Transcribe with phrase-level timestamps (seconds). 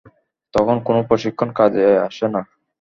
[0.53, 2.41] তখন কোন প্রশিক্ষণ কাজে আসে না।